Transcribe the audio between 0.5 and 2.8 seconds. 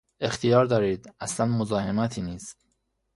دارید، اصلا مزاحمتی نیست!